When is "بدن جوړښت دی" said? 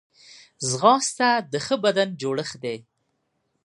1.83-2.77